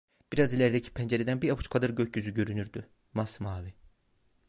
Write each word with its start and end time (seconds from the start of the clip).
Biraz 0.33 0.53
ilerideki 0.53 0.91
pencereden 0.93 1.41
bir 1.41 1.49
avuç 1.49 1.69
kadar 1.69 1.89
gökyüzü 1.89 2.33
görünürdü: 2.33 2.89
Masmavi… 3.13 3.73